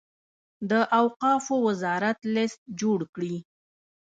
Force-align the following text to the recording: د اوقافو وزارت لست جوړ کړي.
د 0.69 0.71
اوقافو 0.99 1.55
وزارت 1.67 2.19
لست 2.35 2.61
جوړ 2.81 2.99
کړي. 3.15 3.35